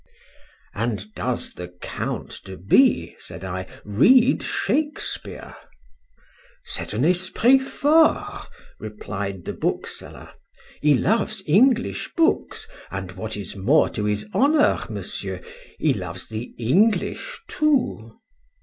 —And 0.73 1.13
does 1.13 1.53
the 1.53 1.67
Count 1.79 2.41
de 2.45 2.57
B—, 2.57 3.15
said 3.19 3.43
I, 3.43 3.67
read 3.85 4.41
Shakespeare? 4.41 5.55
C'est 6.63 6.95
un 6.95 7.05
esprit 7.05 7.59
fort, 7.59 8.47
replied 8.79 9.45
the 9.45 9.53
bookseller.—He 9.53 10.95
loves 10.97 11.43
English 11.45 12.15
books! 12.15 12.67
and 12.89 13.11
what 13.11 13.37
is 13.37 13.55
more 13.55 13.89
to 13.89 14.05
his 14.05 14.27
honour, 14.33 14.83
Monsieur, 14.89 15.39
he 15.77 15.93
loves 15.93 16.27
the 16.29 16.55
English 16.57 17.39
too. 17.47 18.17